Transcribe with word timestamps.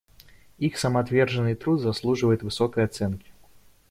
Их 0.57 0.79
самоотверженный 0.79 1.53
труд 1.53 1.79
заслуживает 1.79 2.41
высокой 2.41 2.85
оценки. 2.85 3.31